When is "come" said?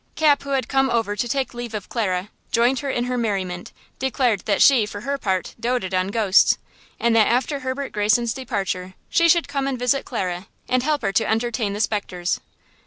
0.67-0.89, 9.47-9.67